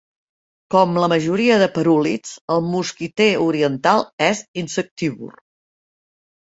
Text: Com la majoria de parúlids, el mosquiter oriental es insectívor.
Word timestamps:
Com 0.75 0.95
la 1.03 1.09
majoria 1.11 1.59
de 1.63 1.67
parúlids, 1.75 2.33
el 2.57 2.65
mosquiter 2.71 3.31
oriental 3.51 4.05
es 4.33 4.43
insectívor. 4.65 5.41